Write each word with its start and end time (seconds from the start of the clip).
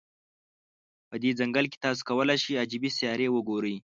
په 1.09 1.15
دې 1.23 1.31
ځنګل 1.39 1.65
کې، 1.71 1.77
تاسو 1.85 2.01
کولای 2.09 2.37
شی 2.43 2.53
عجيبې 2.63 2.89
سیارې 2.97 3.27
وګوری. 3.31 3.75